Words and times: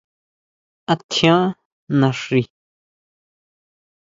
¿A 0.91 0.93
tjián 1.09 1.43
naxi? 1.99 2.41